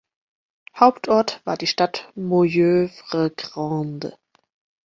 Hauptort 0.77 1.41
war 1.45 1.57
die 1.57 1.67
Stadt 1.67 2.11
Moyeuvre-Grande. 2.15 4.17